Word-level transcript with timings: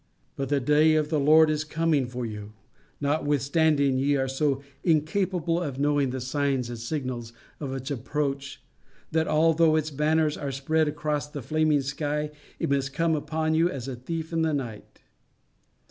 But 0.35 0.49
the 0.49 0.59
day 0.59 0.95
of 0.95 1.09
the 1.09 1.19
Lord 1.19 1.51
is 1.51 1.63
coming 1.63 2.07
for 2.07 2.25
you, 2.25 2.53
notwithstanding 2.99 3.99
ye 3.99 4.15
are 4.15 4.27
so 4.27 4.63
incapable 4.83 5.61
of 5.61 5.77
knowing 5.77 6.09
the 6.09 6.19
signs 6.19 6.69
and 6.69 6.79
signals 6.79 7.33
of 7.59 7.71
its 7.71 7.91
approach 7.91 8.63
that, 9.11 9.27
although 9.27 9.75
its 9.75 9.91
banners 9.91 10.37
are 10.37 10.51
spread 10.51 10.87
across 10.87 11.27
the 11.27 11.43
flaming 11.43 11.81
sky, 11.83 12.31
it 12.57 12.71
must 12.71 12.93
come 12.93 13.13
upon 13.15 13.53
you 13.53 13.69
as 13.69 13.87
a 13.87 13.95
thief 13.95 14.33
in 14.33 14.41
the 14.41 14.55
night. 14.55 15.01